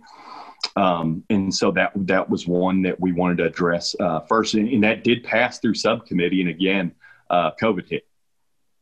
Um, 0.75 1.23
and 1.30 1.54
so 1.54 1.70
that 1.73 1.92
that 1.94 2.28
was 2.28 2.46
one 2.46 2.82
that 2.82 2.99
we 3.00 3.12
wanted 3.12 3.38
to 3.38 3.44
address 3.44 3.94
uh, 4.00 4.20
first, 4.20 4.54
and, 4.54 4.68
and, 4.68 4.82
that 4.85 5.04
did 5.04 5.23
pass 5.23 5.58
through 5.58 5.75
subcommittee. 5.75 6.40
And 6.40 6.50
again, 6.50 6.92
uh, 7.30 7.52
COVID 7.61 7.88
hit, 7.88 8.06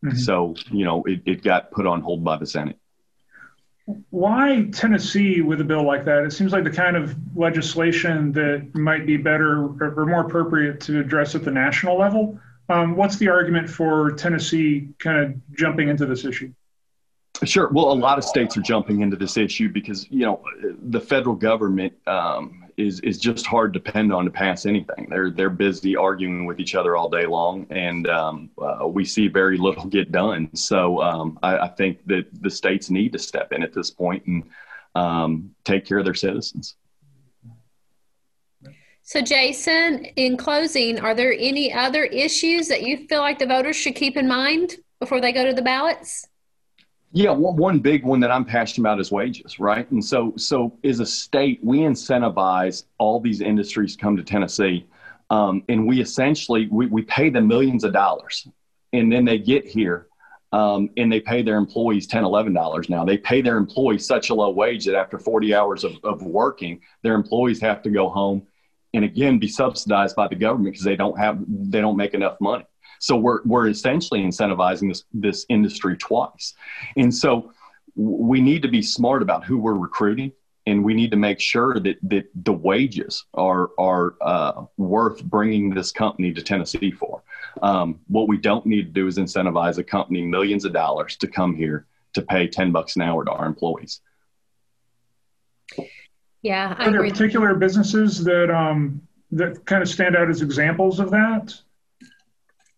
mm-hmm. 0.05 0.17
so 0.17 0.55
you 0.71 0.85
know 0.85 1.03
it, 1.05 1.23
it 1.27 1.43
got 1.43 1.71
put 1.71 1.87
on 1.87 2.01
hold 2.01 2.25
by 2.25 2.37
the 2.37 2.47
Senate. 2.47 2.79
Why 4.11 4.69
Tennessee 4.73 5.43
with 5.43 5.61
a 5.61 5.65
bill 5.65 5.85
like 5.85 6.05
that? 6.07 6.25
It 6.25 6.33
seems 6.33 6.53
like 6.53 6.65
the 6.65 6.71
kind 6.71 6.97
of 6.97 7.15
legislation 7.37 8.33
that 8.33 8.75
might 8.75 9.07
be 9.07 9.17
better 9.17 9.67
or 9.81 10.07
more 10.07 10.23
appropriate 10.23 10.81
to 10.83 11.01
address 11.01 11.35
at 11.35 11.45
the 11.45 11.51
national 11.51 11.99
level. 11.99 12.39
Um, 12.71 12.97
what's 12.97 13.17
the 13.17 13.29
argument 13.29 13.69
for 13.69 14.13
Tennessee 14.13 14.89
kind 14.99 15.19
of 15.19 15.57
jumping 15.57 15.89
into 15.89 16.07
this 16.07 16.25
issue? 16.25 16.53
Sure. 17.45 17.69
Well, 17.71 17.93
a 17.93 17.95
lot 17.95 18.17
of 18.17 18.25
states 18.25 18.57
are 18.57 18.63
jumping 18.63 19.03
into 19.03 19.17
this 19.17 19.37
issue 19.37 19.69
because 19.69 20.07
you 20.11 20.25
know 20.25 20.43
the 20.83 21.01
federal 21.01 21.35
government 21.35 21.93
um, 22.07 22.64
is 22.77 23.01
is 23.01 23.19
just 23.19 23.47
hard 23.47 23.73
to 23.73 23.79
depend 23.79 24.13
on 24.13 24.25
to 24.25 24.31
pass 24.31 24.67
anything. 24.67 25.07
They're 25.09 25.31
they're 25.31 25.51
busy 25.51 25.97
arguing 25.97 26.47
with 26.47 26.61
each 26.61 26.75
other 26.75 26.97
all 26.97 27.09
day 27.09 27.27
long, 27.27 27.67
and 27.71 28.09
um, 28.09 28.51
uh, 28.59 28.87
we 28.87 29.05
see 29.05 29.29
very 29.29 29.57
little 29.57 29.87
get 29.87 30.13
done. 30.13 30.55
So 30.55 31.01
um, 31.03 31.39
I, 31.43 31.59
I, 31.59 31.69
think 31.69 32.07
that 32.07 32.27
the 32.43 32.51
states 32.51 32.91
need 32.91 33.13
to 33.13 33.19
step 33.19 33.53
in 33.53 33.63
at 33.63 33.73
this 33.73 33.91
point 33.91 34.27
and 34.27 34.45
um, 34.95 35.55
take 35.65 35.85
care 35.85 35.99
of 35.99 36.05
their 36.05 36.15
citizens. 36.15 36.77
So, 39.03 39.21
Jason, 39.21 40.07
in 40.17 40.39
closing, 40.39 40.99
are 40.99 41.15
there 41.15 41.35
any 41.39 41.73
other 41.73 42.05
issues 42.05 42.69
that 42.69 42.85
you 42.85 43.07
feel 43.07 43.21
like 43.21 43.39
the 43.39 43.47
voters 43.47 43.77
should 43.77 43.97
keep 43.97 44.17
in 44.17 44.27
mind 44.27 44.77
before 44.99 45.21
they 45.21 45.33
go 45.33 45.45
to 45.45 45.53
the 45.53 45.61
ballots? 45.61 46.27
Yeah, 47.17 47.31
one, 47.31 47.55
one 47.55 47.79
big 47.79 48.05
one 48.05 48.19
that 48.21 48.33
I'm 48.33 48.45
passionate 48.45 48.89
about 48.89 48.99
is 48.99 49.13
wages, 49.13 49.61
right? 49.61 49.89
And 49.93 50.05
so, 50.05 50.33
so 50.37 50.77
as 50.83 50.99
a 50.99 51.07
state, 51.07 51.61
we 51.63 51.79
incentivize 51.79 52.87
all 52.99 53.21
these 53.21 53.41
industries 53.41 53.95
to 53.95 54.03
come 54.03 54.17
to 54.17 54.25
Tennessee, 54.25 54.85
um, 55.31 55.63
and 55.69 55.87
we 55.87 56.01
essentially 56.01 56.67
we, 56.73 56.87
we 56.87 57.03
pay 57.03 57.31
them 57.31 57.47
millions 57.47 57.85
of 57.85 57.93
dollars, 57.93 58.49
and 58.93 59.13
then 59.13 59.25
they 59.25 59.39
get 59.39 59.65
here, 59.65 60.09
um, 60.51 60.91
and 60.97 61.11
they 61.11 61.21
pay 61.21 61.41
their 61.41 61.57
employees 61.57 62.09
10 62.09 62.25
11 62.25 62.53
dollars 62.53 62.89
now 62.89 63.05
they 63.05 63.17
pay 63.17 63.41
their 63.41 63.57
employees 63.57 64.07
such 64.07 64.31
a 64.31 64.35
low 64.35 64.51
wage 64.51 64.85
that 64.85 64.95
after 64.95 65.19
40 65.19 65.55
hours 65.55 65.83
of, 65.83 65.93
of 66.05 66.23
working 66.23 66.81
their 67.03 67.15
employees 67.15 67.61
have 67.61 67.83
to 67.83 67.91
go 67.91 68.09
home 68.09 68.47
and 68.93 69.05
again 69.05 69.39
be 69.39 69.49
subsidized 69.49 70.15
by 70.15 70.29
the 70.29 70.37
government 70.37 70.73
because 70.73 70.85
they 70.85 70.95
don't 70.95 71.19
have 71.19 71.39
they 71.49 71.81
don't 71.81 71.97
make 71.97 72.15
enough 72.15 72.41
money 72.41 72.65
so 73.05 73.17
we're, 73.17 73.43
we're 73.45 73.69
essentially 73.69 74.23
incentivizing 74.23 74.89
this, 74.89 75.05
this 75.13 75.45
industry 75.51 75.95
twice. 75.95 76.55
And 76.97 77.15
so 77.15 77.53
we 77.95 78.41
need 78.41 78.63
to 78.63 78.69
be 78.69 78.81
smart 78.81 79.21
about 79.21 79.45
who 79.45 79.59
we're 79.59 79.75
recruiting 79.75 80.33
and 80.67 80.83
we 80.83 80.95
need 80.95 81.11
to 81.11 81.19
make 81.19 81.39
sure 81.39 81.79
that, 81.79 81.99
that 82.03 82.31
the 82.45 82.53
wages 82.55 83.27
are, 83.35 83.73
are 83.79 84.15
uh, 84.23 84.65
worth 84.79 85.23
bringing 85.23 85.69
this 85.69 85.93
company 85.93 86.33
to 86.33 86.41
Tennessee 86.41 86.91
for. 86.91 87.23
Um, 87.61 88.01
what 88.09 88.27
we 88.27 88.39
don't 88.39 88.65
need 88.65 88.87
to 88.87 88.91
do 88.91 89.07
is 89.07 89.19
incentivize 89.19 89.77
a 89.77 89.85
company 89.85 90.23
millions 90.23 90.65
of 90.65 90.73
dollars 90.73 91.17
to 91.17 91.27
come 91.29 91.55
here 91.55 91.85
to 92.15 92.23
pay 92.23 92.49
10 92.49 92.73
bucks 92.73 92.97
an 92.97 93.03
hour 93.03 93.23
to 93.23 93.31
our 93.31 93.45
employees. 93.45 94.01
Yeah. 96.41 96.75
I 96.79 96.87
Are 96.87 96.91
there 96.91 97.01
agree. 97.01 97.11
particular 97.11 97.55
businesses 97.55 98.25
that, 98.25 98.51
um, 98.51 99.07
that 99.33 99.67
kind 99.67 99.83
of 99.83 99.91
stand 99.91 100.17
out 100.17 100.31
as 100.31 100.41
examples 100.41 101.01
of 101.01 101.11
that? 101.11 101.55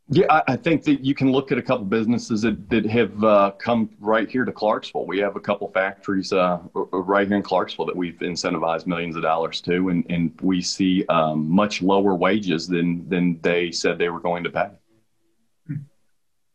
Yeah, 0.09 0.27
I, 0.31 0.43
I, 0.53 0.57
think 0.57 0.85
that 0.85 1.05
you 1.05 1.17
can 1.17 1.33
look 1.33 1.51
at 1.51 1.59
a 1.59 1.63
couple 1.63 1.85
businesses 1.85 2.43
that, 2.43 2.71
that 2.71 2.87
have 2.87 3.25
uh, 3.25 3.51
come 3.59 3.91
right 3.99 4.31
here 4.31 4.45
to 4.45 4.53
Clarksville. 4.53 5.05
We 5.05 5.19
have 5.19 5.35
a 5.35 5.41
couple 5.41 5.69
factories 5.73 6.33
uh, 6.33 6.61
right 6.75 7.27
here 7.27 7.37
in 7.37 7.43
Clarksville 7.43 7.87
that 7.87 7.97
we've 7.97 8.19
incentivized 8.21 8.87
millions 8.87 9.17
of 9.17 9.23
dollars 9.23 9.61
to, 9.63 9.89
and, 9.89 10.07
and 10.09 10.33
we 10.41 10.63
see 10.63 11.05
um, 11.09 11.51
much 11.51 11.83
lower 11.83 12.15
wages 12.15 12.69
than, 12.69 13.09
than 13.09 13.41
they 13.43 13.73
said 13.73 13.99
they 13.99 14.09
were 14.09 14.21
going 14.21 14.45
to 14.45 14.51
pay. 14.51 14.69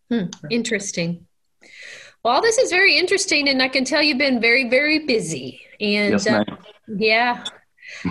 Hmm. 0.10 0.26
Interesting. 0.50 1.26
Well, 2.24 2.42
this 2.42 2.58
is 2.58 2.70
very 2.70 2.98
interesting, 2.98 3.50
and 3.50 3.62
I 3.62 3.68
can 3.68 3.84
tell 3.84 4.02
you've 4.02 4.18
been 4.18 4.40
very, 4.40 4.70
very 4.70 5.06
busy. 5.06 5.62
And 5.82 6.12
yes, 6.12 6.28
uh, 6.28 6.44
yeah, 6.88 7.44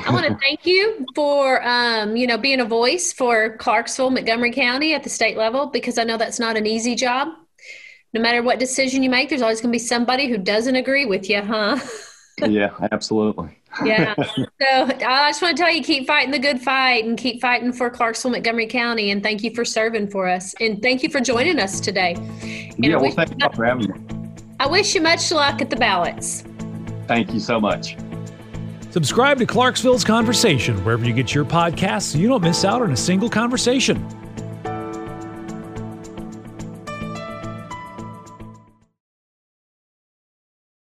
I 0.06 0.12
want 0.12 0.26
to 0.26 0.36
thank 0.40 0.66
you 0.66 1.06
for, 1.14 1.66
um, 1.66 2.16
you 2.16 2.26
know, 2.26 2.38
being 2.38 2.60
a 2.60 2.64
voice 2.64 3.12
for 3.12 3.56
Clarksville, 3.56 4.10
Montgomery 4.10 4.52
County 4.52 4.94
at 4.94 5.02
the 5.02 5.10
state 5.10 5.36
level, 5.36 5.66
because 5.66 5.98
I 5.98 6.04
know 6.04 6.16
that's 6.16 6.38
not 6.38 6.56
an 6.56 6.66
easy 6.66 6.94
job. 6.94 7.28
No 8.12 8.20
matter 8.20 8.42
what 8.42 8.58
decision 8.58 9.02
you 9.02 9.10
make, 9.10 9.28
there's 9.28 9.42
always 9.42 9.60
going 9.60 9.70
to 9.70 9.74
be 9.74 9.78
somebody 9.78 10.28
who 10.28 10.36
doesn't 10.36 10.74
agree 10.74 11.06
with 11.06 11.30
you, 11.30 11.42
huh? 11.42 11.78
yeah, 12.48 12.70
absolutely. 12.92 13.56
yeah. 13.84 14.14
So 14.60 14.84
I 15.06 15.30
just 15.30 15.42
want 15.42 15.56
to 15.56 15.62
tell 15.62 15.72
you, 15.72 15.82
keep 15.82 16.06
fighting 16.06 16.32
the 16.32 16.38
good 16.38 16.60
fight 16.60 17.04
and 17.04 17.16
keep 17.16 17.40
fighting 17.40 17.72
for 17.72 17.88
Clarksville, 17.88 18.32
Montgomery 18.32 18.66
County. 18.66 19.10
And 19.10 19.22
thank 19.22 19.42
you 19.42 19.54
for 19.54 19.64
serving 19.64 20.10
for 20.10 20.28
us. 20.28 20.54
And 20.60 20.82
thank 20.82 21.02
you 21.02 21.08
for 21.08 21.20
joining 21.20 21.58
us 21.58 21.80
today. 21.80 22.14
And 22.14 22.84
yeah, 22.84 22.96
well, 22.96 23.10
thank 23.12 23.30
you 23.30 23.48
for 23.54 23.64
having 23.64 23.90
me. 23.90 24.20
I 24.58 24.66
wish 24.66 24.94
you 24.94 25.00
much 25.00 25.30
luck 25.32 25.62
at 25.62 25.70
the 25.70 25.76
ballots. 25.76 26.44
Thank 27.06 27.32
you 27.32 27.40
so 27.40 27.58
much. 27.58 27.96
Subscribe 28.90 29.38
to 29.38 29.46
Clarksville's 29.46 30.02
Conversation 30.02 30.84
wherever 30.84 31.04
you 31.04 31.12
get 31.12 31.32
your 31.32 31.44
podcasts 31.44 32.12
so 32.12 32.18
you 32.18 32.26
don't 32.26 32.42
miss 32.42 32.64
out 32.64 32.82
on 32.82 32.90
a 32.90 32.96
single 32.96 33.30
conversation. 33.30 34.19